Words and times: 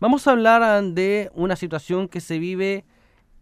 Vamos 0.00 0.28
a 0.28 0.30
hablar 0.30 0.62
ah, 0.62 0.80
de 0.80 1.28
una 1.34 1.56
situación 1.56 2.06
que 2.06 2.20
se 2.20 2.38
vive 2.38 2.84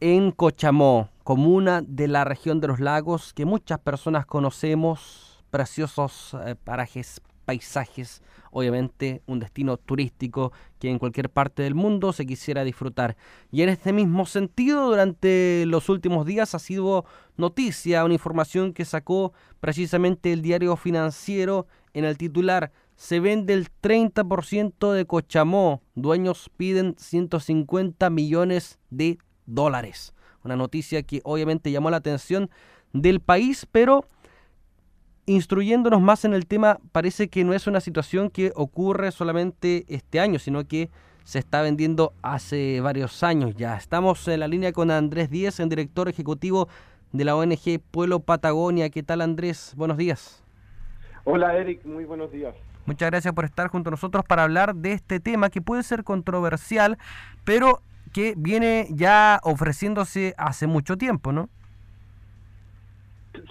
en 0.01 0.31
Cochamó, 0.31 1.11
comuna 1.23 1.83
de 1.87 2.09
la 2.09 2.25
región 2.25 2.61
de 2.61 2.69
los 2.69 2.81
lagos, 2.81 3.35
que 3.35 3.45
muchas 3.45 3.79
personas 3.79 4.25
conocemos, 4.25 5.45
preciosos 5.51 6.35
eh, 6.47 6.55
parajes, 6.55 7.21
paisajes, 7.45 8.23
obviamente 8.53 9.21
un 9.27 9.39
destino 9.39 9.77
turístico 9.77 10.51
que 10.79 10.89
en 10.89 10.99
cualquier 10.99 11.29
parte 11.29 11.63
del 11.63 11.75
mundo 11.75 12.15
se 12.15 12.25
quisiera 12.25 12.65
disfrutar. 12.65 13.19
Y 13.53 13.61
en 13.61 13.69
este 13.69 13.93
mismo 13.93 14.25
sentido, 14.25 14.87
durante 14.87 15.65
los 15.67 15.91
últimos 15.91 16.25
días 16.25 16.55
ha 16.55 16.59
sido 16.59 17.05
noticia, 17.37 18.03
una 18.03 18.15
información 18.15 18.73
que 18.73 18.87
sacó 18.87 19.35
precisamente 19.61 20.33
el 20.33 20.41
diario 20.41 20.75
financiero 20.77 21.67
en 21.93 22.07
el 22.07 22.17
titular 22.17 22.73
se 22.97 23.21
vende 23.21 23.53
el 23.53 23.69
30% 23.83 24.93
de 24.93 25.05
Cochamó. 25.05 25.83
Dueños 25.95 26.51
piden 26.57 26.95
150 26.99 28.11
millones 28.11 28.79
de 28.91 29.19
dólares. 29.45 30.15
Una 30.43 30.57
noticia 30.57 31.03
que 31.03 31.21
obviamente 31.25 31.71
llamó 31.71 31.91
la 31.91 31.99
atención 31.99 32.51
del 32.93 33.21
país, 33.21 33.67
pero 33.71 34.05
instruyéndonos 35.27 36.01
más 36.01 36.25
en 36.25 36.35
el 36.35 36.47
tema, 36.47 36.79
parece 36.93 37.29
que 37.29 37.45
no 37.45 37.53
es 37.53 37.67
una 37.67 37.81
situación 37.81 38.31
que 38.31 38.53
ocurre 38.55 39.11
solamente 39.13 39.85
este 39.89 40.21
año, 40.21 40.39
sino 40.39 40.67
que 40.67 40.89
se 41.25 41.41
está 41.41 41.61
vendiendo 41.63 42.13
hace 42.23 42.81
varios 42.81 43.23
años 43.25 43.55
ya. 43.57 43.77
Estamos 43.77 44.27
en 44.29 44.41
la 44.41 44.49
línea 44.49 44.73
con 44.73 44.91
Andrés 44.91 45.29
Díez, 45.29 45.59
el 45.59 45.69
director 45.69 46.09
ejecutivo 46.09 46.69
de 47.13 47.25
la 47.25 47.37
ONG 47.37 47.81
Pueblo 47.91 48.21
Patagonia. 48.21 48.89
¿Qué 48.91 49.03
tal 49.03 49.21
Andrés? 49.21 49.75
Buenos 49.77 49.97
días. 49.97 50.45
Hola 51.25 51.57
Eric, 51.57 51.85
muy 51.85 52.05
buenos 52.05 52.31
días. 52.31 52.55
Muchas 52.87 53.11
gracias 53.11 53.35
por 53.35 53.45
estar 53.45 53.69
junto 53.69 53.91
a 53.91 53.93
nosotros 53.93 54.25
para 54.25 54.45
hablar 54.45 54.75
de 54.77 54.93
este 54.93 55.21
tema 55.21 55.51
que 55.51 55.61
puede 55.61 55.83
ser 55.83 56.05
controversial, 56.05 56.99
pero 57.45 57.81
que 58.13 58.35
viene 58.37 58.87
ya 58.91 59.41
ofreciéndose 59.43 60.35
hace 60.39 60.67
mucho 60.67 60.97
tiempo, 60.97 61.33
¿no? 61.33 61.49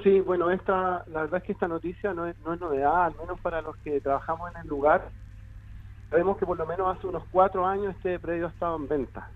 Sí, 0.01 0.19
bueno, 0.21 0.49
esta, 0.49 1.03
la 1.07 1.21
verdad 1.21 1.37
es 1.37 1.43
que 1.43 1.51
esta 1.51 1.67
noticia 1.67 2.13
no 2.13 2.25
es, 2.25 2.35
no 2.45 2.53
es 2.53 2.59
novedad, 2.59 3.05
al 3.05 3.15
menos 3.15 3.39
para 3.41 3.61
los 3.61 3.75
que 3.77 3.99
trabajamos 4.01 4.51
en 4.51 4.61
el 4.61 4.67
lugar. 4.67 5.09
Sabemos 6.09 6.37
que 6.37 6.45
por 6.45 6.57
lo 6.57 6.65
menos 6.65 6.97
hace 6.97 7.05
unos 7.07 7.23
cuatro 7.31 7.65
años 7.65 7.95
este 7.95 8.19
predio 8.19 8.47
ha 8.47 8.49
estado 8.49 8.77
en 8.77 8.87
venta. 8.87 9.29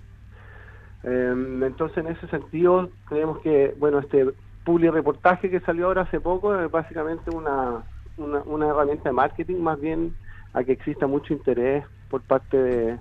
Em, 1.04 1.64
entonces, 1.64 1.98
en 1.98 2.08
ese 2.08 2.28
sentido, 2.28 2.90
creemos 3.06 3.40
que, 3.40 3.76
bueno, 3.78 4.00
este 4.00 4.34
public 4.64 4.92
reportaje 4.92 5.50
que 5.50 5.60
salió 5.62 5.88
ahora 5.88 6.04
hace 6.04 6.20
poco 6.20 6.56
es 6.60 6.70
básicamente 6.72 7.30
una, 7.30 7.84
una, 8.20 8.40
una 8.40 8.68
herramienta 8.68 9.10
de 9.10 9.14
marketing, 9.14 9.58
más 9.58 9.80
bien 9.80 10.16
a 10.54 10.64
que 10.64 10.72
exista 10.72 11.08
mucho 11.08 11.34
interés 11.34 11.86
por 12.10 12.22
parte 12.22 12.58
de, 12.58 12.98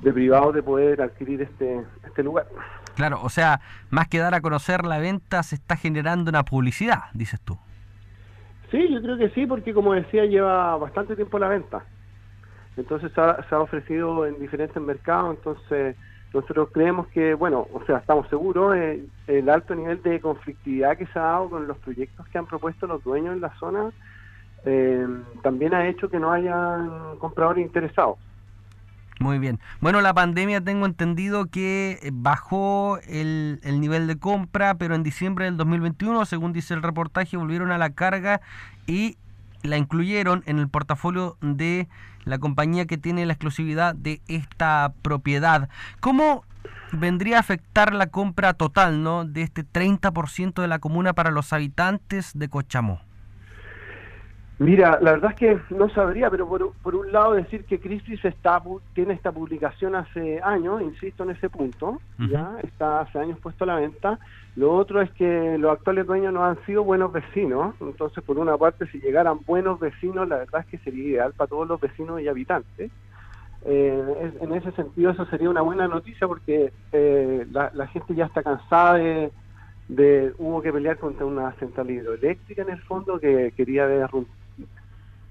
de 0.00 0.12
privados 0.12 0.54
de 0.54 0.62
poder 0.62 1.02
adquirir 1.02 1.42
este, 1.42 1.82
este 2.04 2.22
lugar. 2.22 2.46
Claro, 2.94 3.20
o 3.22 3.28
sea, 3.28 3.60
más 3.90 4.08
que 4.08 4.18
dar 4.18 4.34
a 4.34 4.40
conocer 4.40 4.84
la 4.86 4.98
venta, 4.98 5.42
se 5.42 5.54
está 5.54 5.76
generando 5.76 6.30
una 6.30 6.44
publicidad, 6.44 7.04
dices 7.12 7.40
tú. 7.40 7.58
Sí, 8.70 8.88
yo 8.90 9.00
creo 9.00 9.16
que 9.16 9.30
sí, 9.30 9.46
porque 9.46 9.72
como 9.72 9.92
decía, 9.92 10.24
lleva 10.24 10.76
bastante 10.76 11.14
tiempo 11.14 11.38
la 11.38 11.48
venta. 11.48 11.84
Entonces 12.76 13.12
se 13.12 13.20
ha, 13.20 13.60
ofrecido 13.60 14.26
en 14.26 14.38
diferentes 14.38 14.82
mercados, 14.82 15.36
entonces 15.36 15.96
nosotros 16.36 16.68
creemos 16.72 17.06
que, 17.08 17.34
bueno, 17.34 17.66
o 17.72 17.82
sea, 17.86 17.98
estamos 17.98 18.28
seguros, 18.28 18.76
eh, 18.76 19.04
el 19.26 19.48
alto 19.48 19.74
nivel 19.74 20.02
de 20.02 20.20
conflictividad 20.20 20.96
que 20.96 21.06
se 21.06 21.18
ha 21.18 21.22
dado 21.22 21.50
con 21.50 21.66
los 21.66 21.78
proyectos 21.78 22.26
que 22.28 22.38
han 22.38 22.46
propuesto 22.46 22.86
los 22.86 23.02
dueños 23.02 23.34
en 23.34 23.40
la 23.40 23.58
zona, 23.58 23.90
eh, 24.66 25.06
también 25.42 25.74
ha 25.74 25.88
hecho 25.88 26.10
que 26.10 26.18
no 26.18 26.30
hayan 26.30 27.16
compradores 27.18 27.64
interesados. 27.64 28.18
Muy 29.18 29.38
bien. 29.38 29.58
Bueno, 29.80 30.02
la 30.02 30.12
pandemia 30.12 30.60
tengo 30.60 30.84
entendido 30.84 31.46
que 31.46 31.98
eh, 32.02 32.10
bajó 32.12 32.98
el, 33.08 33.60
el, 33.62 33.80
nivel 33.80 34.06
de 34.06 34.18
compra, 34.18 34.74
pero 34.74 34.94
en 34.94 35.02
diciembre 35.02 35.46
del 35.46 35.56
2021, 35.56 36.26
según 36.26 36.52
dice 36.52 36.74
el 36.74 36.82
reportaje, 36.82 37.38
volvieron 37.38 37.70
a 37.72 37.78
la 37.78 37.90
carga 37.90 38.42
y 38.86 39.16
la 39.62 39.78
incluyeron 39.78 40.42
en 40.44 40.58
el 40.58 40.68
portafolio 40.68 41.38
de 41.40 41.88
la 42.26 42.38
compañía 42.38 42.86
que 42.86 42.98
tiene 42.98 43.24
la 43.24 43.32
exclusividad 43.32 43.94
de 43.94 44.20
esta 44.28 44.92
propiedad. 45.00 45.70
¿Cómo 46.00 46.44
vendría 46.92 47.38
a 47.38 47.40
afectar 47.40 47.94
la 47.94 48.08
compra 48.08 48.52
total 48.52 49.02
¿no? 49.02 49.24
de 49.24 49.42
este 49.42 49.64
30% 49.64 50.60
de 50.60 50.68
la 50.68 50.78
comuna 50.78 51.14
para 51.14 51.30
los 51.30 51.52
habitantes 51.54 52.32
de 52.34 52.48
Cochamó? 52.48 53.05
Mira, 54.58 54.98
la 55.02 55.12
verdad 55.12 55.32
es 55.32 55.36
que 55.36 55.74
no 55.74 55.90
sabría, 55.90 56.30
pero 56.30 56.48
por, 56.48 56.72
por 56.82 56.94
un 56.94 57.12
lado 57.12 57.34
decir 57.34 57.64
que 57.66 57.78
Crisis 57.78 58.24
está, 58.24 58.62
tiene 58.94 59.12
esta 59.12 59.30
publicación 59.30 59.94
hace 59.94 60.40
años, 60.42 60.80
insisto 60.80 61.24
en 61.24 61.30
ese 61.30 61.50
punto, 61.50 62.00
ya 62.18 62.56
está 62.62 63.00
hace 63.00 63.18
años 63.18 63.38
puesto 63.38 63.64
a 63.64 63.66
la 63.66 63.76
venta. 63.76 64.18
Lo 64.54 64.72
otro 64.72 65.02
es 65.02 65.10
que 65.10 65.58
los 65.58 65.72
actuales 65.72 66.06
dueños 66.06 66.32
no 66.32 66.42
han 66.42 66.56
sido 66.64 66.84
buenos 66.84 67.12
vecinos, 67.12 67.74
entonces 67.82 68.24
por 68.24 68.38
una 68.38 68.56
parte 68.56 68.86
si 68.86 68.98
llegaran 68.98 69.40
buenos 69.44 69.78
vecinos, 69.78 70.26
la 70.26 70.38
verdad 70.38 70.62
es 70.62 70.66
que 70.68 70.78
sería 70.78 71.04
ideal 71.04 71.32
para 71.34 71.48
todos 71.48 71.68
los 71.68 71.78
vecinos 71.78 72.22
y 72.22 72.28
habitantes. 72.28 72.90
Eh, 73.66 74.32
en 74.40 74.54
ese 74.54 74.72
sentido 74.72 75.10
eso 75.10 75.26
sería 75.26 75.50
una 75.50 75.60
buena 75.60 75.86
noticia 75.86 76.26
porque 76.26 76.72
eh, 76.92 77.46
la, 77.50 77.70
la 77.74 77.86
gente 77.88 78.14
ya 78.14 78.24
está 78.24 78.42
cansada 78.42 78.94
de 78.94 79.30
de 79.88 80.32
hubo 80.38 80.62
que 80.62 80.72
pelear 80.72 80.98
contra 80.98 81.26
una 81.26 81.52
central 81.52 81.90
hidroeléctrica 81.90 82.62
en 82.62 82.70
el 82.70 82.80
fondo 82.82 83.20
que 83.20 83.52
quería 83.56 83.86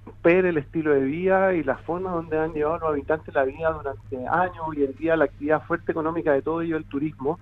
romper 0.06 0.46
el 0.46 0.56
estilo 0.56 0.92
de 0.92 1.00
vida 1.00 1.54
y 1.54 1.64
la 1.64 1.76
forma 1.78 2.10
donde 2.10 2.38
han 2.38 2.52
llevado 2.52 2.78
los 2.78 2.90
habitantes 2.90 3.34
la 3.34 3.44
vida 3.44 3.70
durante 3.70 4.26
años, 4.28 4.58
hoy 4.66 4.84
en 4.84 4.94
día 4.94 5.16
la 5.16 5.24
actividad 5.24 5.62
fuerte 5.64 5.92
económica 5.92 6.32
de 6.32 6.42
todo 6.42 6.62
ello 6.62 6.76
el 6.76 6.84
turismo. 6.84 7.38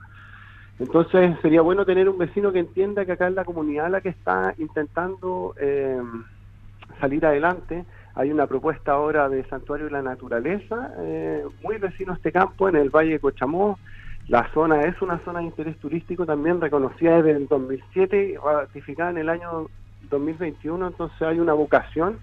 Entonces 0.78 1.36
sería 1.40 1.60
bueno 1.60 1.84
tener 1.84 2.08
un 2.08 2.18
vecino 2.18 2.52
que 2.52 2.58
entienda 2.58 3.04
que 3.04 3.12
acá 3.12 3.28
es 3.28 3.34
la 3.34 3.44
comunidad 3.44 3.90
la 3.90 4.00
que 4.00 4.08
está 4.08 4.54
intentando 4.58 5.54
eh, 5.60 6.00
salir 7.00 7.24
adelante. 7.24 7.84
Hay 8.16 8.32
una 8.32 8.46
propuesta 8.46 8.92
ahora 8.92 9.28
de 9.28 9.44
Santuario 9.44 9.86
de 9.86 9.92
la 9.92 10.02
Naturaleza, 10.02 10.92
eh, 10.98 11.44
muy 11.62 11.78
vecino 11.78 12.12
a 12.12 12.16
este 12.16 12.32
campo, 12.32 12.68
en 12.68 12.76
el 12.76 12.90
Valle 12.90 13.12
de 13.12 13.20
Cochamó, 13.20 13.78
la 14.28 14.48
zona 14.54 14.82
es 14.82 15.00
una 15.02 15.18
zona 15.18 15.40
de 15.40 15.46
interés 15.46 15.76
turístico 15.78 16.24
también 16.24 16.60
reconocida 16.60 17.16
desde 17.16 17.32
el 17.32 17.46
2007 17.46 18.24
y 18.24 18.36
ratificada 18.36 19.10
en 19.10 19.18
el 19.18 19.28
año 19.28 19.66
2021, 20.08 20.86
entonces 20.86 21.20
hay 21.22 21.40
una 21.40 21.52
vocación 21.52 22.18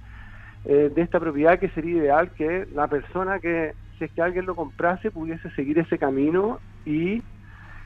eh, 0.65 0.91
de 0.93 1.01
esta 1.01 1.19
propiedad 1.19 1.59
que 1.59 1.69
sería 1.69 1.97
ideal 1.97 2.31
que 2.31 2.67
la 2.73 2.87
persona 2.87 3.39
que, 3.39 3.73
si 3.97 4.05
es 4.05 4.11
que 4.11 4.21
alguien 4.21 4.45
lo 4.45 4.55
comprase, 4.55 5.11
pudiese 5.11 5.49
seguir 5.51 5.79
ese 5.79 5.97
camino 5.97 6.59
y 6.85 7.23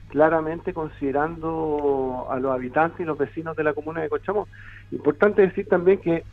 claramente 0.10 0.74
considerando 0.74 2.28
a 2.30 2.40
los 2.40 2.54
habitantes 2.54 3.00
y 3.00 3.06
los 3.06 3.18
vecinos 3.18 3.56
de 3.56 3.64
la 3.64 3.74
comuna 3.74 4.02
de 4.02 4.10
Cochamó. 4.10 4.48
Importante 4.92 5.42
decir 5.42 5.68
también 5.68 6.00
que 6.00 6.24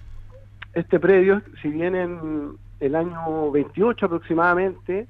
este 0.74 0.98
predio, 0.98 1.42
si 1.60 1.68
bien 1.68 1.94
en 1.94 2.52
el 2.80 2.94
año 2.94 3.50
28 3.50 4.06
aproximadamente, 4.06 5.06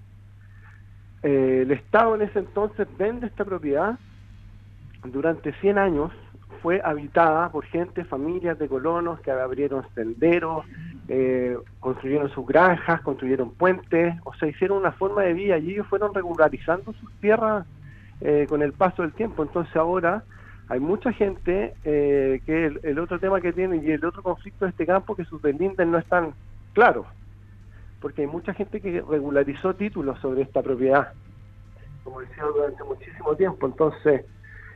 eh, 1.22 1.60
el 1.62 1.70
Estado 1.70 2.14
en 2.14 2.22
ese 2.22 2.40
entonces 2.40 2.86
vende 2.98 3.26
esta 3.26 3.44
propiedad. 3.44 3.98
Durante 5.04 5.52
100 5.54 5.78
años 5.78 6.12
fue 6.62 6.80
habitada 6.84 7.50
por 7.50 7.64
gente, 7.64 8.04
familias 8.04 8.58
de 8.58 8.68
colonos 8.68 9.20
que 9.20 9.30
abrieron 9.30 9.84
senderos, 9.94 10.64
eh, 11.14 11.56
construyeron 11.80 12.30
sus 12.30 12.46
granjas, 12.46 13.02
construyeron 13.02 13.50
puentes, 13.52 14.14
o 14.24 14.32
sea, 14.34 14.48
hicieron 14.48 14.78
una 14.78 14.92
forma 14.92 15.22
de 15.22 15.34
vida 15.34 15.58
y 15.58 15.72
ellos 15.72 15.86
fueron 15.86 16.14
regularizando 16.14 16.92
sus 16.94 17.12
tierras 17.20 17.66
eh, 18.22 18.46
con 18.48 18.62
el 18.62 18.72
paso 18.72 19.02
del 19.02 19.12
tiempo. 19.12 19.42
Entonces 19.42 19.76
ahora 19.76 20.24
hay 20.68 20.80
mucha 20.80 21.12
gente 21.12 21.74
que 21.82 22.40
el, 22.46 22.80
el, 22.82 22.98
otro 22.98 23.18
tema 23.18 23.40
que 23.40 23.52
tiene 23.52 23.76
y 23.76 23.90
el 23.90 24.04
otro 24.04 24.22
conflicto 24.22 24.64
de 24.64 24.70
este 24.70 24.86
campo 24.86 25.14
que 25.14 25.24
sus 25.24 25.42
deslindes 25.42 25.86
no 25.86 25.98
están 25.98 26.32
claros 26.72 27.06
porque 28.02 28.22
hay 28.22 28.26
mucha 28.26 28.52
gente 28.52 28.80
que 28.80 29.00
regularizó 29.00 29.74
títulos 29.74 30.18
sobre 30.18 30.42
esta 30.42 30.60
propiedad, 30.60 31.12
como 32.02 32.20
decía, 32.20 32.42
durante 32.44 32.82
muchísimo 32.82 33.34
tiempo. 33.36 33.66
Entonces, 33.66 34.26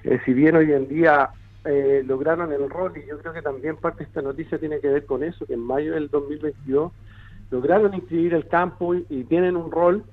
eh, 0.04 0.20
si 0.24 0.32
bien 0.32 0.56
hoy 0.56 0.72
en 0.72 0.88
día 0.88 1.28
eh, 1.66 2.02
lograron 2.06 2.52
el 2.52 2.68
rol, 2.70 2.92
y 2.96 3.08
yo 3.08 3.18
creo 3.18 3.32
que 3.32 3.42
también 3.42 3.76
parte 3.76 3.98
de 3.98 4.04
esta 4.04 4.22
noticia 4.22 4.58
tiene 4.58 4.80
que 4.80 4.88
ver 4.88 5.06
con 5.06 5.22
eso, 5.22 5.46
que 5.46 5.54
en 5.54 5.60
mayo 5.60 5.94
del 5.94 6.08
2022 6.08 6.92
lograron 7.50 7.94
inscribir 7.94 8.34
el 8.34 8.46
campo 8.48 8.94
y, 8.94 9.24
tienen 9.24 9.56
un 9.56 9.70
rol, 9.70 10.04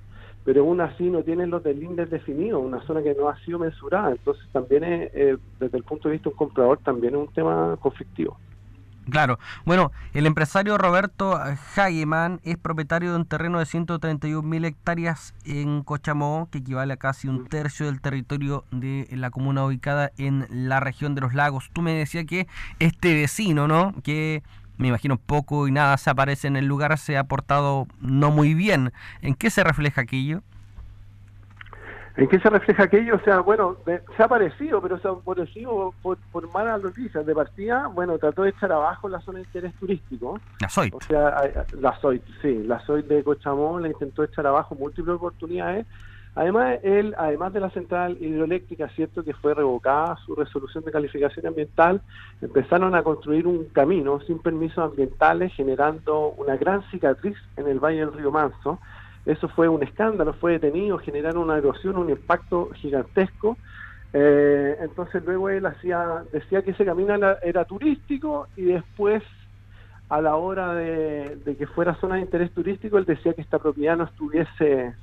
pero 0.43 0.61
aún 0.61 0.81
así 0.81 1.09
no 1.09 1.23
tienen 1.23 1.49
los 1.49 1.63
deslindes 1.63 2.09
definidos, 2.09 2.63
una 2.63 2.81
zona 2.85 3.01
que 3.01 3.15
no 3.15 3.29
ha 3.29 3.37
sido 3.39 3.59
mensurada. 3.59 4.11
Entonces, 4.11 4.43
también 4.51 4.83
es, 4.83 5.11
eh, 5.13 5.37
desde 5.59 5.77
el 5.77 5.83
punto 5.83 6.09
de 6.09 6.13
vista 6.13 6.29
de 6.29 6.33
un 6.33 6.37
comprador, 6.37 6.79
también 6.79 7.15
es 7.15 7.21
un 7.21 7.33
tema 7.33 7.77
conflictivo. 7.79 8.37
Claro. 9.09 9.37
Bueno, 9.65 9.91
el 10.13 10.25
empresario 10.25 10.77
Roberto 10.77 11.35
Hageman 11.35 12.39
es 12.43 12.57
propietario 12.57 13.11
de 13.11 13.17
un 13.17 13.25
terreno 13.25 13.59
de 13.59 13.65
131 13.65 14.47
mil 14.47 14.63
hectáreas 14.63 15.33
en 15.45 15.83
Cochamó, 15.83 16.47
que 16.51 16.59
equivale 16.59 16.93
a 16.93 16.97
casi 16.97 17.27
un 17.27 17.47
tercio 17.47 17.87
del 17.87 17.99
territorio 17.99 18.63
de 18.71 19.07
la 19.11 19.29
comuna 19.29 19.65
ubicada 19.65 20.11
en 20.17 20.47
la 20.49 20.79
región 20.79 21.15
de 21.15 21.21
los 21.21 21.33
lagos. 21.33 21.69
Tú 21.73 21.81
me 21.81 21.93
decías 21.93 22.25
que 22.25 22.47
este 22.79 23.13
vecino, 23.13 23.67
¿no? 23.67 23.93
Que 24.03 24.41
me 24.77 24.87
imagino 24.87 25.17
poco 25.17 25.67
y 25.67 25.71
nada 25.71 25.97
se 25.97 26.09
aparece 26.09 26.47
en 26.47 26.55
el 26.55 26.65
lugar, 26.65 26.97
se 26.97 27.17
ha 27.17 27.25
portado 27.25 27.87
no 27.99 28.31
muy 28.31 28.53
bien. 28.53 28.93
¿En 29.21 29.35
qué 29.35 29.49
se 29.49 29.63
refleja 29.63 30.01
aquello? 30.01 30.43
¿En 32.15 32.27
qué 32.27 32.39
se 32.39 32.49
refleja 32.49 32.83
aquello? 32.83 33.15
O 33.15 33.19
sea, 33.21 33.39
bueno, 33.39 33.77
se 33.85 34.23
ha 34.23 34.27
parecido, 34.27 34.81
pero 34.81 34.99
se 34.99 35.07
ha 35.07 35.13
parecido 35.13 35.93
por, 36.03 36.17
por 36.31 36.51
malas 36.53 36.81
noticias. 36.81 37.25
De 37.25 37.33
partida, 37.33 37.87
bueno, 37.87 38.19
trató 38.19 38.43
de 38.43 38.49
echar 38.49 38.71
abajo 38.71 39.09
la 39.09 39.19
zona 39.21 39.39
de 39.39 39.45
interés 39.45 39.73
turístico. 39.75 40.39
La 40.61 40.69
SOIT. 40.69 40.93
O 40.93 41.01
sea, 41.01 41.65
la 41.79 41.99
SOIT, 41.99 42.21
sí, 42.41 42.63
la 42.63 42.79
SOIT 42.81 43.07
de 43.07 43.23
Cochamón 43.23 43.81
la 43.81 43.87
intentó 43.87 44.23
echar 44.23 44.45
abajo 44.45 44.75
múltiples 44.75 45.15
oportunidades. 45.15 45.87
Además, 46.35 46.79
él, 46.83 47.15
además 47.17 47.53
de 47.53 47.59
la 47.59 47.69
central 47.71 48.17
hidroeléctrica, 48.19 48.89
cierto 48.89 49.23
que 49.23 49.33
fue 49.33 49.53
revocada 49.53 50.15
su 50.25 50.35
resolución 50.35 50.83
de 50.83 50.91
calificación 50.91 51.45
ambiental, 51.47 52.01
empezaron 52.41 52.95
a 52.95 53.03
construir 53.03 53.47
un 53.47 53.65
camino 53.65 54.19
sin 54.21 54.39
permisos 54.39 54.79
ambientales, 54.79 55.53
generando 55.53 56.29
una 56.37 56.57
gran 56.57 56.83
cicatriz 56.89 57.37
en 57.55 57.67
el 57.67 57.79
valle 57.79 57.99
del 57.99 58.13
río 58.13 58.31
Manso 58.31 58.79
eso 59.25 59.47
fue 59.49 59.69
un 59.69 59.83
escándalo, 59.83 60.33
fue 60.33 60.53
detenido, 60.53 60.97
generaron 60.97 61.43
una 61.43 61.57
erosión, 61.57 61.97
un 61.97 62.09
impacto 62.09 62.69
gigantesco. 62.75 63.57
Eh, 64.11 64.75
entonces 64.81 65.23
luego 65.25 65.49
él 65.49 65.65
hacía, 65.65 66.23
decía 66.31 66.61
que 66.61 66.71
ese 66.71 66.85
camino 66.85 67.13
era, 67.41 67.65
turístico 67.65 68.47
y 68.55 68.63
después 68.63 69.23
a 70.09 70.21
la 70.21 70.35
hora 70.35 70.75
de, 70.75 71.55
que 71.57 71.65
fuera 71.67 71.95
zona 71.95 72.15
de 72.15 72.21
interés 72.21 72.51
turístico, 72.51 72.97
él 72.97 73.05
decía 73.05 73.33
que 73.33 73.41
esta 73.41 73.57
propiedad 73.57 73.97
no 73.97 74.03
estuviese 74.03 74.93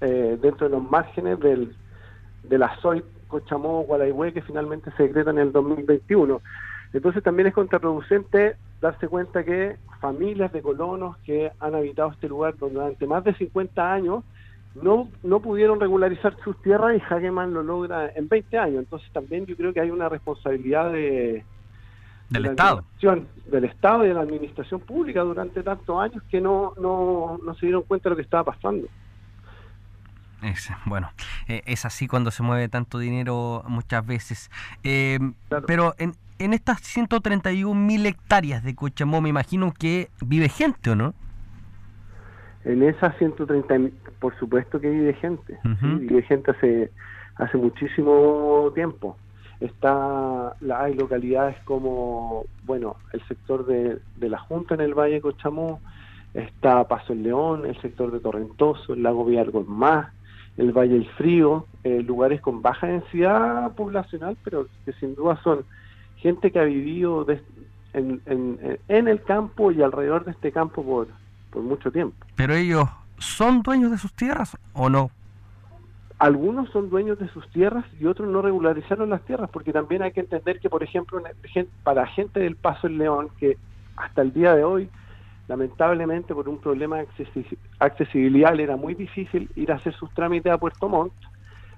eh, 0.00 0.38
dentro 0.40 0.68
de 0.68 0.76
los 0.76 0.88
márgenes 0.88 1.40
del, 1.40 1.74
de 2.44 2.58
la 2.58 2.76
SOI 2.80 3.02
Cochamó 3.26 3.82
Gualaihue 3.84 4.32
que 4.32 4.42
finalmente 4.42 4.90
se 4.96 5.04
decreta 5.04 5.30
en 5.30 5.38
el 5.38 5.52
2021. 5.52 6.40
Entonces 6.92 7.22
también 7.22 7.48
es 7.48 7.54
contraproducente 7.54 8.56
darse 8.80 9.08
cuenta 9.08 9.44
que 9.44 9.76
familias 10.00 10.52
de 10.52 10.62
colonos 10.62 11.16
que 11.18 11.52
han 11.60 11.74
habitado 11.74 12.10
este 12.10 12.28
lugar 12.28 12.56
durante 12.56 13.06
más 13.06 13.22
de 13.24 13.34
50 13.34 13.92
años 13.92 14.24
no, 14.74 15.08
no 15.22 15.40
pudieron 15.40 15.80
regularizar 15.80 16.36
sus 16.42 16.60
tierras 16.62 16.96
y 16.96 17.02
Hageman 17.02 17.52
lo 17.52 17.62
logra 17.62 18.10
en 18.14 18.28
20 18.28 18.58
años. 18.58 18.78
Entonces 18.78 19.10
también 19.12 19.46
yo 19.46 19.56
creo 19.56 19.72
que 19.72 19.80
hay 19.80 19.90
una 19.90 20.08
responsabilidad 20.08 20.92
de, 20.92 21.44
del 22.30 22.46
Estado. 22.46 22.84
Del 23.46 23.64
Estado 23.64 24.04
y 24.04 24.08
de 24.08 24.14
la 24.14 24.20
administración 24.20 24.80
pública 24.80 25.22
durante 25.22 25.62
tantos 25.62 26.00
años 26.00 26.22
que 26.30 26.40
no, 26.40 26.74
no, 26.80 27.38
no 27.44 27.54
se 27.56 27.66
dieron 27.66 27.82
cuenta 27.82 28.08
de 28.08 28.10
lo 28.10 28.16
que 28.16 28.22
estaba 28.22 28.44
pasando. 28.44 28.86
Es, 30.42 30.70
bueno, 30.86 31.10
eh, 31.48 31.62
es 31.66 31.84
así 31.84 32.08
cuando 32.08 32.30
se 32.30 32.42
mueve 32.42 32.68
tanto 32.68 32.98
dinero 32.98 33.62
muchas 33.68 34.06
veces. 34.06 34.50
Eh, 34.82 35.18
pero 35.66 35.94
en, 35.98 36.14
en 36.38 36.54
estas 36.54 36.80
131 36.80 37.78
mil 37.78 38.06
hectáreas 38.06 38.64
de 38.64 38.74
Cochamó, 38.74 39.20
me 39.20 39.28
imagino 39.28 39.72
que 39.72 40.10
vive 40.20 40.48
gente, 40.48 40.90
¿o 40.90 40.96
no? 40.96 41.14
En 42.64 42.82
esas 42.82 43.16
130 43.18 43.74
por 44.18 44.38
supuesto 44.38 44.80
que 44.80 44.90
vive 44.90 45.14
gente. 45.14 45.58
Vive 45.82 46.22
gente 46.22 46.50
hace, 46.50 46.90
hace 47.36 47.56
muchísimo 47.56 48.70
tiempo. 48.74 49.16
Está, 49.60 50.54
hay 50.74 50.94
localidades 50.94 51.56
como, 51.64 52.44
bueno, 52.64 52.96
el 53.12 53.26
sector 53.28 53.66
de, 53.66 54.00
la 54.20 54.38
Junta 54.38 54.74
en 54.74 54.80
el 54.82 54.94
Valle 54.94 55.14
de 55.14 55.20
Cochamó, 55.20 55.80
está 56.32 56.86
Paso 56.86 57.12
el 57.12 57.22
León, 57.22 57.66
el 57.66 57.80
sector 57.80 58.10
de 58.10 58.20
Torrentoso, 58.20 58.94
el 58.94 59.02
lago 59.02 59.24
Villargos 59.24 59.66
más, 59.66 60.12
el 60.60 60.72
Valle 60.72 60.94
del 60.94 61.08
Frío, 61.10 61.66
eh, 61.84 62.02
lugares 62.02 62.40
con 62.40 62.60
baja 62.60 62.86
densidad 62.86 63.72
poblacional, 63.72 64.36
pero 64.44 64.66
que 64.84 64.92
sin 64.94 65.14
duda 65.14 65.40
son 65.42 65.64
gente 66.16 66.50
que 66.50 66.58
ha 66.58 66.64
vivido 66.64 67.26
en, 67.94 68.20
en, 68.26 69.08
el 69.08 69.22
campo 69.22 69.72
y 69.72 69.82
alrededor 69.82 70.24
de 70.26 70.32
este 70.32 70.52
campo 70.52 70.84
por, 70.84 71.08
por 71.50 71.62
mucho 71.62 71.90
tiempo. 71.90 72.14
Pero 72.36 72.54
ellos 72.54 72.86
son 73.16 73.62
dueños 73.62 73.90
de 73.90 73.98
sus 73.98 74.12
tierras 74.12 74.56
o 74.74 74.90
no? 74.90 75.10
Algunos 76.18 76.68
son 76.68 76.90
dueños 76.90 77.18
de 77.18 77.28
sus 77.28 77.48
tierras 77.48 77.86
y 77.98 78.04
otros 78.04 78.28
no 78.28 78.42
regularizaron 78.42 79.08
las 79.08 79.22
tierras, 79.22 79.48
porque 79.50 79.72
también 79.72 80.02
hay 80.02 80.12
que 80.12 80.20
entender 80.20 80.60
que, 80.60 80.68
por 80.68 80.82
ejemplo, 80.82 81.22
para 81.82 82.06
gente 82.06 82.40
del 82.40 82.56
Paso 82.56 82.86
el 82.86 82.98
León, 82.98 83.28
que 83.38 83.56
hasta 83.96 84.20
el 84.20 84.34
día 84.34 84.54
de 84.54 84.62
hoy, 84.62 84.90
lamentablemente 85.50 86.32
por 86.32 86.48
un 86.48 86.58
problema 86.58 86.98
de 86.98 87.08
accesibilidad 87.80 88.60
era 88.60 88.76
muy 88.76 88.94
difícil 88.94 89.50
ir 89.56 89.72
a 89.72 89.74
hacer 89.74 89.92
sus 89.94 90.08
trámites 90.14 90.52
a 90.52 90.58
Puerto 90.58 90.88
Montt, 90.88 91.12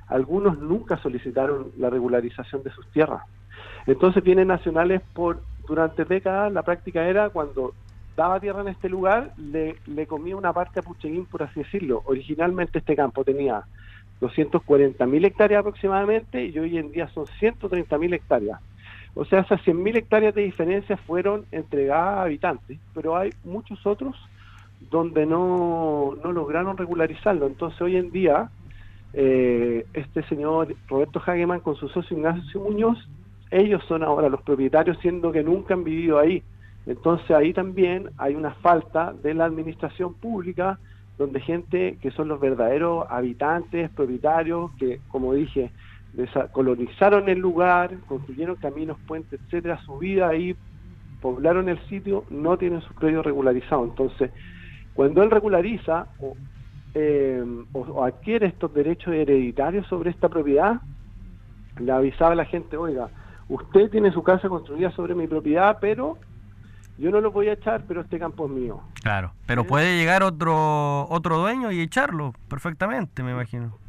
algunos 0.09 0.59
nunca 0.59 0.99
solicitaron 0.99 1.73
la 1.79 1.89
regularización 1.89 2.63
de 2.63 2.71
sus 2.71 2.87
tierras. 2.89 3.23
Entonces 3.87 4.23
bienes 4.23 4.47
nacionales 4.47 5.01
por 5.15 5.41
durante 5.67 6.05
décadas 6.05 6.53
la 6.53 6.63
práctica 6.63 7.09
era 7.09 7.31
cuando 7.31 7.73
daba 8.15 8.41
tierra 8.41 8.61
en 8.61 8.69
este 8.69 8.91
lugar, 8.91 9.33
le, 9.39 9.77
le 9.87 10.07
comía 10.07 10.37
una 10.37 10.53
parte 10.53 10.81
a 10.81 10.83
Pucheguín, 10.83 11.25
por 11.25 11.43
así 11.43 11.61
decirlo. 11.61 12.03
Originalmente 12.05 12.81
este 12.81 12.95
campo 12.95 13.25
tenía 13.25 13.63
240.000 14.21 15.25
hectáreas 15.25 15.61
aproximadamente 15.61 16.45
y 16.45 16.59
hoy 16.59 16.77
en 16.77 16.93
día 16.93 17.09
son 17.09 17.25
130.000 17.25 18.15
hectáreas. 18.15 18.61
O 19.15 19.25
sea, 19.25 19.41
esas 19.41 19.61
100.000 19.63 19.97
hectáreas 19.97 20.35
de 20.35 20.43
diferencia 20.43 20.97
fueron 20.97 21.45
entregadas 21.53 22.19
a 22.19 22.23
habitantes, 22.23 22.79
pero 22.95 23.17
hay 23.17 23.31
muchos 23.45 23.87
otros 23.87 24.17
donde 24.91 25.27
no, 25.27 26.17
no 26.23 26.33
lograron 26.33 26.77
regularizarlo. 26.77 27.47
Entonces 27.47 27.81
hoy 27.81 27.97
en 27.97 28.11
día, 28.11 28.51
eh, 29.13 29.85
este 29.93 30.23
señor 30.25 30.75
Roberto 30.89 31.23
Hageman 31.25 31.61
con 31.61 31.77
su 31.77 31.89
socio 31.89 32.17
Ignacio 32.17 32.61
Muñoz 32.61 32.99
ellos 33.53 33.85
son 33.87 34.03
ahora 34.03 34.31
los 34.31 34.41
propietarios, 34.41 34.97
siendo 35.03 35.31
que 35.31 35.43
nunca 35.43 35.75
han 35.75 35.85
vivido 35.85 36.19
ahí. 36.19 36.43
Entonces 36.87 37.31
ahí 37.31 37.53
también 37.53 38.09
hay 38.17 38.35
una 38.35 38.53
falta 38.55 39.13
de 39.13 39.35
la 39.35 39.45
administración 39.45 40.15
pública, 40.15 40.79
donde 41.19 41.39
gente 41.39 41.99
que 42.01 42.11
son 42.13 42.29
los 42.29 42.41
verdaderos 42.41 43.05
habitantes, 43.11 43.91
propietarios, 43.91 44.71
que 44.79 45.01
como 45.09 45.35
dije, 45.35 45.71
colonizaron 46.53 47.29
el 47.29 47.39
lugar, 47.39 47.97
construyeron 48.07 48.57
caminos, 48.57 48.99
puentes, 49.07 49.41
etcétera, 49.41 49.81
su 49.85 49.99
vida 49.99 50.29
ahí, 50.29 50.55
poblaron 51.21 51.69
el 51.69 51.79
sitio, 51.89 52.25
no 52.31 52.57
tienen 52.59 52.83
su 52.83 52.95
crédito 52.95 53.23
regularizado. 53.23 53.85
Entonces, 53.85 54.31
cuando 54.95 55.23
él 55.23 55.31
regulariza 55.31 56.07
o, 56.21 56.37
eh, 56.95 57.43
o 57.73 58.05
adquiere 58.05 58.49
estos 58.49 58.75
derechos 58.75 59.15
hereditarios 59.15 59.87
sobre 59.87 60.11
esta 60.11 60.29
propiedad, 60.29 60.81
le 61.79 61.93
avisaba 61.93 62.33
a 62.33 62.37
la 62.37 62.45
gente, 62.45 62.77
oiga, 62.77 63.09
usted 63.49 63.91
tiene 63.91 64.13
su 64.13 64.23
casa 64.23 64.49
construida 64.49 64.91
sobre 64.93 65.15
mi 65.15 65.27
propiedad, 65.27 65.79
pero 65.81 66.19
yo 66.99 67.11
no 67.11 67.21
lo 67.21 67.33
voy 67.33 67.49
a 67.49 67.55
echar, 67.55 67.85
pero 67.89 68.03
este 68.03 68.19
campo 68.19 68.47
es 68.47 68.53
mío. 68.53 68.81
Claro, 69.03 69.33
pero 69.47 69.65
puede 69.65 69.97
llegar 69.97 70.23
otro 70.23 71.07
otro 71.09 71.39
dueño 71.39 71.73
y 71.73 71.81
echarlo 71.81 72.35
perfectamente, 72.49 73.23
me 73.23 73.33
imagino. 73.33 73.82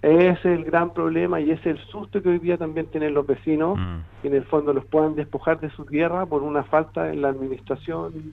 Es 0.00 0.44
el 0.44 0.64
gran 0.64 0.94
problema 0.94 1.40
y 1.40 1.50
es 1.50 1.64
el 1.66 1.78
susto 1.86 2.22
que 2.22 2.30
hoy 2.30 2.38
día 2.38 2.56
también 2.56 2.86
tienen 2.86 3.14
los 3.14 3.26
vecinos, 3.26 3.78
mm. 3.78 4.22
que 4.22 4.28
en 4.28 4.34
el 4.34 4.44
fondo 4.44 4.72
los 4.72 4.84
puedan 4.86 5.14
despojar 5.14 5.60
de 5.60 5.70
su 5.70 5.84
tierra 5.84 6.24
por 6.26 6.42
una 6.42 6.64
falta 6.64 7.12
en 7.12 7.22
la 7.22 7.28
administración 7.28 8.32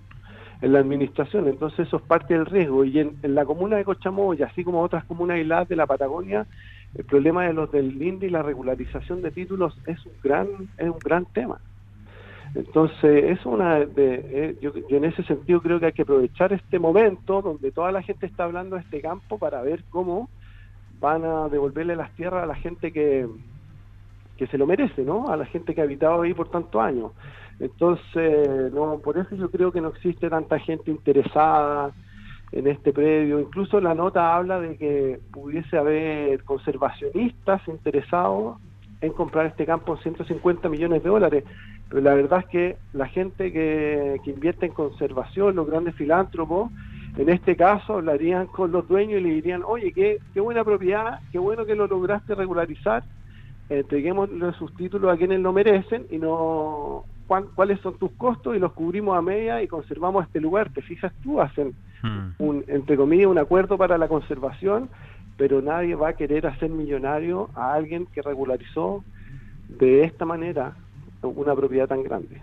en 0.62 0.74
la 0.74 0.80
administración, 0.80 1.48
entonces 1.48 1.88
eso 1.88 1.98
es 1.98 2.04
parte 2.04 2.36
del 2.36 2.46
riesgo 2.46 2.86
y 2.86 3.00
en, 3.00 3.18
en 3.24 3.34
la 3.34 3.46
comuna 3.46 3.78
de 3.78 3.84
Cochamoya, 3.84 4.46
así 4.46 4.64
como 4.64 4.82
otras 4.84 5.04
comunas 5.06 5.38
aisladas 5.38 5.68
de 5.68 5.76
la 5.76 5.88
Patagonia, 5.88 6.46
el 6.94 7.04
problema 7.04 7.46
de 7.46 7.54
los 7.54 7.72
del 7.72 8.00
INDE 8.00 8.28
y 8.28 8.30
la 8.30 8.44
regularización 8.44 9.24
de 9.24 9.32
títulos 9.32 9.76
es 9.88 10.06
un 10.06 10.14
gran 10.24 10.48
es 10.78 10.88
un 10.88 11.00
gran 11.00 11.26
tema. 11.26 11.60
Entonces, 12.54 13.40
es 13.40 13.46
una 13.46 13.80
de, 13.80 14.26
eh, 14.30 14.58
yo, 14.62 14.74
en 14.90 15.06
ese 15.06 15.24
sentido 15.24 15.62
creo 15.62 15.80
que 15.80 15.86
hay 15.86 15.94
que 15.94 16.02
aprovechar 16.02 16.52
este 16.52 16.80
momento 16.80 17.42
donde 17.42 17.72
toda 17.72 17.94
la 17.94 18.02
gente 18.02 18.26
está 18.26 18.44
hablando 18.44 18.76
de 18.76 18.82
este 18.82 19.00
campo 19.00 19.40
para 19.40 19.62
ver 19.62 19.84
cómo 19.90 20.30
van 21.02 21.26
a 21.26 21.50
devolverle 21.50 21.96
las 21.96 22.12
tierras 22.16 22.44
a 22.44 22.48
la 22.48 22.56
gente 22.56 22.94
que, 22.94 23.28
que 24.38 24.48
se 24.48 24.58
lo 24.58 24.66
merece, 24.66 25.04
¿no? 25.04 25.28
A 25.30 25.36
la 25.36 25.46
gente 25.46 25.76
que 25.76 25.82
ha 25.82 25.84
habitado 25.84 26.22
ahí 26.22 26.34
por 26.34 26.50
tantos 26.50 26.82
años. 26.82 27.12
Entonces, 27.60 28.72
no, 28.72 29.00
por 29.00 29.18
eso 29.18 29.36
yo 29.36 29.52
creo 29.52 29.72
que 29.72 29.82
no 29.82 29.90
existe 29.90 30.30
tanta 30.30 30.58
gente 30.60 30.90
interesada 30.90 31.92
en 32.52 32.68
este 32.68 32.94
predio. 32.94 33.40
Incluso 33.40 33.80
la 33.80 33.94
nota 33.94 34.36
habla 34.36 34.60
de 34.60 34.78
que 34.78 35.20
pudiese 35.32 35.78
haber 35.78 36.44
conservacionistas 36.44 37.68
interesados 37.68 38.58
en 39.02 39.14
comprar 39.14 39.48
este 39.48 39.66
campo 39.66 39.96
en 39.96 40.02
150 40.02 40.70
millones 40.70 41.04
de 41.04 41.10
dólares. 41.10 41.44
Pero 41.90 42.02
la 42.02 42.14
verdad 42.14 42.40
es 42.40 42.46
que 42.46 42.78
la 42.94 43.08
gente 43.08 43.52
que, 43.52 44.20
invierte 44.26 44.68
en 44.68 44.74
conservación, 44.74 45.56
los 45.56 45.68
grandes 45.68 45.96
filántropos, 45.96 46.72
en 47.18 47.30
este 47.30 47.56
caso 47.56 47.96
hablarían 47.96 48.48
con 48.48 48.72
los 48.72 48.88
dueños 48.88 49.20
y 49.20 49.24
le 49.24 49.30
dirían, 49.30 49.64
oye, 49.66 49.92
qué, 49.92 50.20
qué 50.34 50.40
buena 50.40 50.64
propiedad, 50.64 51.20
qué 51.32 51.40
bueno 51.40 51.66
que 51.66 51.76
lo 51.76 51.88
lograste 51.88 52.36
regularizar, 52.36 53.04
entreguémosle 53.70 54.54
sus 54.54 54.74
títulos 54.76 55.14
a 55.14 55.18
quienes 55.18 55.40
lo 55.40 55.54
merecen 55.54 56.06
y 56.10 56.18
no 56.18 57.06
cuáles 57.56 57.80
son 57.80 57.98
tus 57.98 58.12
costos 58.14 58.56
y 58.56 58.60
los 58.60 58.74
cubrimos 58.74 59.18
a 59.18 59.22
media 59.22 59.62
y 59.62 59.68
conservamos 59.68 60.26
este 60.26 60.42
lugar. 60.42 60.70
Te 60.70 60.82
fijas 60.82 61.14
tú, 61.24 61.40
hacen 61.40 61.74
Hmm. 62.02 62.34
un, 62.40 62.66
entre 62.68 62.98
comillas, 62.98 63.28
un 63.28 63.38
acuerdo 63.38 63.78
para 63.78 63.98
la 63.98 64.08
conservación, 64.08 64.90
pero 65.38 65.62
nadie 65.62 65.96
va 65.96 66.10
a 66.10 66.14
querer 66.14 66.48
hacer 66.48 66.70
millonario 66.70 67.50
a 67.56 67.74
alguien 67.74 68.08
que 68.08 68.22
regularizó 68.22 69.04
de 69.68 70.04
esta 70.04 70.26
manera 70.26 70.76
una 71.22 71.56
propiedad 71.56 71.88
tan 71.88 72.04
grande. 72.04 72.42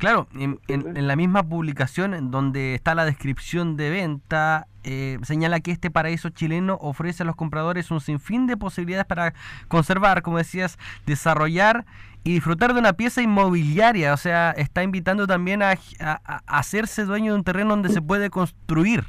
Claro, 0.00 0.26
en, 0.34 0.58
la 1.06 1.14
misma 1.14 1.42
publicación 1.42 2.14
en 2.14 2.30
donde 2.30 2.74
está 2.74 2.94
la 2.94 3.04
descripción 3.04 3.76
de 3.76 3.90
venta, 3.90 4.66
eh, 4.82 5.18
señala 5.22 5.60
que 5.60 5.72
este 5.72 5.90
paraíso 5.90 6.30
chileno 6.30 6.78
ofrece 6.80 7.22
a 7.22 7.26
los 7.26 7.36
compradores 7.36 7.90
un 7.90 8.00
sinfín 8.00 8.46
de 8.46 8.56
posibilidades 8.56 9.06
para 9.06 9.34
conservar, 9.68 10.22
como 10.22 10.38
decías, 10.38 10.78
desarrollar 11.04 11.84
y 12.24 12.32
disfrutar 12.32 12.72
de 12.72 12.80
una 12.80 12.94
pieza 12.94 13.20
inmobiliaria. 13.20 14.14
O 14.14 14.16
sea, 14.16 14.52
está 14.52 14.82
invitando 14.82 15.26
también 15.26 15.62
a, 15.62 15.74
a 16.00 16.40
hacerse 16.46 17.04
dueño 17.04 17.32
de 17.32 17.38
un 17.38 17.44
terreno 17.44 17.70
donde 17.70 17.90
se 17.90 18.00
puede 18.00 18.30
construir. 18.30 19.04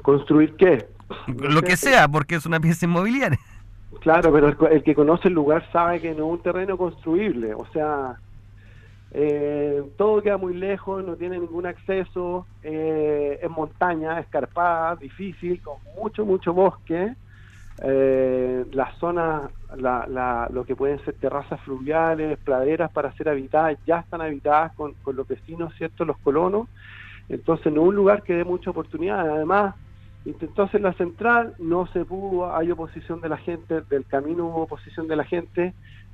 ¿Construir 0.00 0.56
qué? 0.56 0.88
Lo 1.26 1.60
que 1.60 1.76
sea, 1.76 2.08
porque 2.08 2.36
es 2.36 2.46
una 2.46 2.60
pieza 2.60 2.86
inmobiliaria. 2.86 3.38
Claro, 4.00 4.32
pero 4.32 4.70
el, 4.70 4.82
que 4.82 4.94
conoce 4.94 5.28
el 5.28 5.34
lugar 5.34 5.70
sabe 5.72 6.00
que 6.00 6.14
no 6.14 6.26
es 6.26 6.32
un 6.32 6.42
terreno 6.42 6.76
construible, 6.76 7.54
o 7.54 7.66
sea, 7.72 8.16
eh, 9.18 9.82
todo 9.96 10.20
queda 10.20 10.36
muy 10.36 10.52
lejos, 10.52 11.02
no 11.02 11.16
tiene 11.16 11.38
ningún 11.38 11.64
acceso, 11.64 12.46
eh, 12.62 13.38
es 13.42 13.48
montaña, 13.48 14.20
escarpada, 14.20 14.94
difícil, 14.96 15.62
con 15.62 15.78
mucho, 15.96 16.26
mucho 16.26 16.52
bosque. 16.52 17.14
Eh, 17.82 18.66
las 18.72 18.94
zonas, 18.98 19.50
la, 19.78 20.48
lo 20.52 20.66
que 20.66 20.76
pueden 20.76 21.02
ser 21.02 21.14
terrazas 21.14 21.58
fluviales, 21.62 22.38
praderas 22.44 22.90
para 22.90 23.10
ser 23.12 23.30
habitadas, 23.30 23.78
ya 23.86 24.00
están 24.00 24.20
habitadas 24.20 24.74
con, 24.74 24.92
con 25.02 25.16
los 25.16 25.26
vecinos, 25.26 25.72
¿cierto? 25.78 26.04
Los 26.04 26.18
colonos. 26.18 26.68
Entonces, 27.30 27.72
no 27.72 27.84
es 27.84 27.88
un 27.88 27.96
lugar 27.96 28.22
que 28.22 28.34
dé 28.34 28.44
mucha 28.44 28.68
oportunidad. 28.68 29.20
Además, 29.30 29.76
intentó 30.26 30.64
hacer 30.64 30.82
la 30.82 30.92
central, 30.92 31.54
no 31.58 31.86
se 31.86 32.04
pudo, 32.04 32.54
hay 32.54 32.70
oposición 32.70 33.22
de 33.22 33.30
la 33.30 33.38
gente, 33.38 33.80
del 33.88 34.04
camino 34.04 34.44
hubo 34.48 34.64
oposición 34.64 35.08
de 35.08 35.16
la 35.16 35.24
gente, 35.24 35.72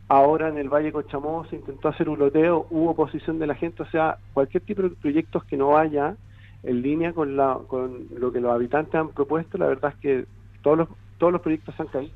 ahora 0.09 0.49
en 0.49 0.59
el 0.59 0.69
Valle 0.69 0.93
Cochamó 0.93 1.45
se 1.47 1.57
intentó 1.57 1.89
hacer 1.89 2.09
un 2.09 2.19
loteo, 2.19 2.67
hubo 2.71 2.91
oposición 2.91 3.39
de 3.39 3.47
la 3.47 3.55
gente, 3.55 3.83
o 3.83 3.87
sea, 3.87 4.19
cualquier 4.35 4.63
tipo 4.63 4.83
de 4.83 4.91
proyectos 4.91 5.45
que 5.45 5.57
no 5.57 5.69
vaya 5.69 6.17
en 6.63 6.83
línea 6.83 7.13
con, 7.13 7.37
la, 7.37 7.59
con 7.67 8.07
lo 8.17 8.33
que 8.33 8.41
los 8.41 8.53
habitantes 8.53 8.95
han 8.95 9.09
propuesto, 9.09 9.59
la 9.59 9.67
verdad 9.67 9.93
es 9.95 10.01
que 10.01 10.27
todos 10.63 10.79
los, 10.79 10.89
todos 11.19 11.33
los 11.33 11.43
proyectos 11.43 11.79
han 11.81 11.87
caído. 11.89 12.13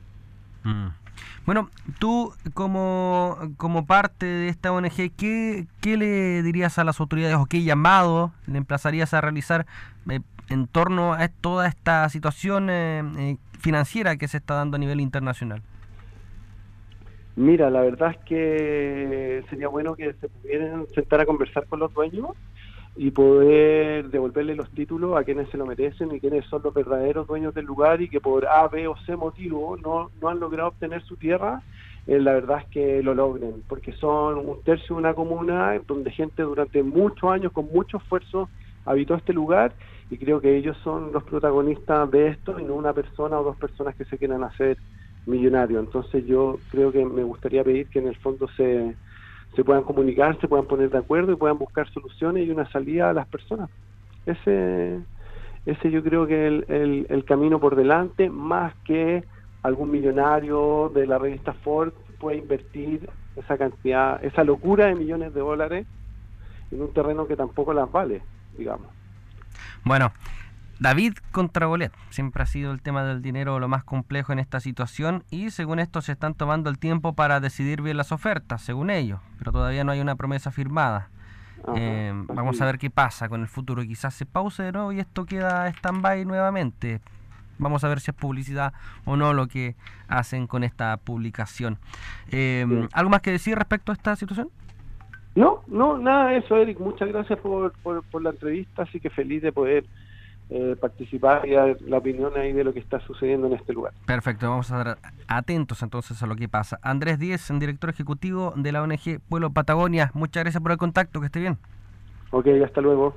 Mm. 0.64 0.88
Bueno, 1.46 1.70
tú 2.00 2.32
como, 2.54 3.38
como 3.56 3.86
parte 3.86 4.26
de 4.26 4.48
esta 4.48 4.72
ONG, 4.72 5.12
¿qué, 5.16 5.66
¿qué 5.80 5.96
le 5.96 6.42
dirías 6.42 6.78
a 6.78 6.84
las 6.84 6.98
autoridades 7.00 7.36
o 7.36 7.46
qué 7.46 7.62
llamado 7.62 8.32
le 8.46 8.58
emplazarías 8.58 9.14
a 9.14 9.20
realizar 9.20 9.64
eh, 10.10 10.20
en 10.48 10.66
torno 10.66 11.14
a 11.14 11.28
toda 11.28 11.68
esta 11.68 12.08
situación 12.08 12.68
eh, 12.68 13.02
eh, 13.16 13.36
financiera 13.60 14.16
que 14.16 14.26
se 14.26 14.38
está 14.38 14.54
dando 14.54 14.74
a 14.74 14.80
nivel 14.80 15.00
internacional? 15.00 15.62
Mira, 17.36 17.68
la 17.70 17.82
verdad 17.82 18.12
es 18.12 18.18
que 18.24 19.44
sería 19.50 19.68
bueno 19.68 19.94
que 19.94 20.14
se 20.14 20.28
pudieran 20.28 20.86
sentar 20.94 21.20
a 21.20 21.26
conversar 21.26 21.66
con 21.66 21.80
los 21.80 21.92
dueños 21.92 22.30
y 22.94 23.10
poder 23.10 24.08
devolverle 24.08 24.54
los 24.56 24.70
títulos 24.72 25.18
a 25.18 25.24
quienes 25.24 25.50
se 25.50 25.58
lo 25.58 25.66
merecen 25.66 26.14
y 26.14 26.20
quienes 26.20 26.46
son 26.46 26.62
los 26.64 26.72
verdaderos 26.72 27.26
dueños 27.26 27.52
del 27.52 27.66
lugar 27.66 28.00
y 28.00 28.08
que 28.08 28.22
por 28.22 28.46
A, 28.46 28.68
B 28.68 28.88
o 28.88 28.96
C 29.04 29.16
motivo 29.16 29.76
no, 29.76 30.10
no 30.20 30.28
han 30.30 30.40
logrado 30.40 30.70
obtener 30.70 31.02
su 31.02 31.16
tierra, 31.18 31.62
eh, 32.06 32.18
la 32.18 32.32
verdad 32.32 32.60
es 32.60 32.68
que 32.70 33.02
lo 33.02 33.14
logren, 33.14 33.62
porque 33.68 33.92
son 33.92 34.38
un 34.38 34.62
tercio 34.62 34.96
de 34.96 35.00
una 35.00 35.12
comuna 35.14 35.78
donde 35.86 36.10
gente 36.12 36.42
durante 36.42 36.82
muchos 36.82 37.30
años 37.30 37.52
con 37.52 37.66
mucho 37.66 37.98
esfuerzo 37.98 38.48
habitó 38.86 39.14
este 39.14 39.34
lugar 39.34 39.74
y 40.08 40.16
creo 40.16 40.40
que 40.40 40.56
ellos 40.56 40.76
son 40.82 41.12
los 41.12 41.24
protagonistas 41.24 42.10
de 42.10 42.28
esto 42.28 42.58
y 42.58 42.64
no 42.64 42.76
una 42.76 42.94
persona 42.94 43.38
o 43.38 43.44
dos 43.44 43.56
personas 43.58 43.94
que 43.94 44.06
se 44.06 44.16
quieran 44.16 44.42
hacer 44.44 44.78
millonarios. 45.26 45.84
Entonces 45.84 46.24
yo 46.26 46.58
creo 46.70 46.92
que 46.92 47.04
me 47.04 47.22
gustaría 47.22 47.64
pedir 47.64 47.88
que 47.88 47.98
en 47.98 48.08
el 48.08 48.16
fondo 48.16 48.48
se, 48.56 48.94
se 49.54 49.64
puedan 49.64 49.82
comunicar, 49.82 50.38
se 50.40 50.48
puedan 50.48 50.66
poner 50.66 50.90
de 50.90 50.98
acuerdo 50.98 51.32
y 51.32 51.36
puedan 51.36 51.58
buscar 51.58 51.88
soluciones 51.90 52.46
y 52.46 52.50
una 52.50 52.70
salida 52.70 53.10
a 53.10 53.12
las 53.12 53.26
personas. 53.26 53.70
Ese, 54.24 55.00
ese 55.66 55.90
yo 55.90 56.02
creo 56.02 56.26
que 56.26 56.46
es 56.46 56.64
el, 56.68 57.06
el, 57.08 57.24
camino 57.24 57.60
por 57.60 57.76
delante, 57.76 58.30
más 58.30 58.74
que 58.84 59.24
algún 59.62 59.90
millonario 59.90 60.90
de 60.94 61.06
la 61.06 61.18
revista 61.18 61.52
Ford 61.52 61.92
pueda 62.18 62.36
invertir 62.36 63.08
esa 63.36 63.58
cantidad, 63.58 64.24
esa 64.24 64.44
locura 64.44 64.86
de 64.86 64.94
millones 64.94 65.34
de 65.34 65.40
dólares 65.40 65.86
en 66.70 66.82
un 66.82 66.92
terreno 66.92 67.26
que 67.26 67.36
tampoco 67.36 67.72
las 67.72 67.90
vale, 67.90 68.22
digamos. 68.56 68.88
Bueno, 69.84 70.10
David 70.78 71.14
contra 71.32 71.66
Bolet. 71.66 71.92
Siempre 72.10 72.42
ha 72.42 72.46
sido 72.46 72.72
el 72.72 72.82
tema 72.82 73.04
del 73.04 73.22
dinero 73.22 73.58
lo 73.58 73.68
más 73.68 73.84
complejo 73.84 74.32
en 74.32 74.38
esta 74.38 74.60
situación 74.60 75.24
y 75.30 75.50
según 75.50 75.78
esto 75.78 76.02
se 76.02 76.12
están 76.12 76.34
tomando 76.34 76.70
el 76.70 76.78
tiempo 76.78 77.14
para 77.14 77.40
decidir 77.40 77.82
bien 77.82 77.96
las 77.96 78.12
ofertas, 78.12 78.62
según 78.62 78.90
ellos, 78.90 79.20
pero 79.38 79.52
todavía 79.52 79.84
no 79.84 79.92
hay 79.92 80.00
una 80.00 80.16
promesa 80.16 80.50
firmada. 80.50 81.08
Eh, 81.74 82.12
vamos 82.28 82.60
a 82.60 82.66
ver 82.66 82.78
qué 82.78 82.90
pasa 82.90 83.28
con 83.28 83.40
el 83.40 83.48
futuro. 83.48 83.82
Quizás 83.82 84.14
se 84.14 84.26
pause 84.26 84.62
de 84.62 84.72
nuevo 84.72 84.92
y 84.92 85.00
esto 85.00 85.24
queda 85.24 85.66
stand-by 85.68 86.24
nuevamente. 86.24 87.00
Vamos 87.58 87.82
a 87.84 87.88
ver 87.88 88.00
si 88.00 88.10
es 88.10 88.16
publicidad 88.16 88.74
o 89.04 89.16
no 89.16 89.32
lo 89.32 89.48
que 89.48 89.76
hacen 90.08 90.46
con 90.46 90.62
esta 90.62 90.96
publicación. 90.98 91.78
Eh, 92.30 92.66
¿Algo 92.92 93.10
más 93.10 93.22
que 93.22 93.32
decir 93.32 93.56
respecto 93.56 93.92
a 93.92 93.94
esta 93.94 94.14
situación? 94.14 94.50
No, 95.34 95.62
no, 95.66 95.98
nada 95.98 96.30
de 96.30 96.38
eso, 96.38 96.56
Eric. 96.56 96.78
Muchas 96.80 97.08
gracias 97.08 97.38
por, 97.40 97.72
por, 97.82 98.22
la 98.22 98.30
entrevista, 98.30 98.82
así 98.82 99.00
que 99.00 99.10
feliz 99.10 99.42
de 99.42 99.52
poder 99.52 99.84
eh, 100.48 100.76
participar 100.80 101.46
y 101.46 101.52
dar 101.52 101.76
la 101.82 101.98
opinión 101.98 102.32
ahí 102.36 102.52
de 102.52 102.62
lo 102.62 102.72
que 102.72 102.78
está 102.78 103.00
sucediendo 103.00 103.48
en 103.48 103.54
este 103.54 103.72
lugar. 103.72 103.92
Perfecto, 104.06 104.48
vamos 104.48 104.70
a 104.70 104.78
estar 104.78 104.98
atentos 105.26 105.82
entonces 105.82 106.22
a 106.22 106.26
lo 106.26 106.36
que 106.36 106.48
pasa. 106.48 106.78
Andrés 106.82 107.18
Díez, 107.18 107.50
director 107.58 107.90
ejecutivo 107.90 108.52
de 108.56 108.72
la 108.72 108.82
ONG 108.82 109.20
Pueblo 109.28 109.50
Patagonia, 109.50 110.10
muchas 110.14 110.44
gracias 110.44 110.62
por 110.62 110.72
el 110.72 110.78
contacto, 110.78 111.20
que 111.20 111.26
esté 111.26 111.40
bien. 111.40 111.58
Ok, 112.30 112.46
hasta 112.64 112.80
luego. 112.80 113.14